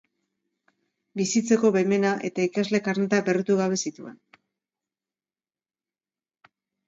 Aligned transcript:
Bizitzeko 1.19 1.69
baimena 1.75 2.13
eta 2.29 2.45
ikasle 2.49 2.79
karneta 2.87 3.19
berritu 3.27 3.59
gabe 3.61 3.79
zituen. 3.89 4.17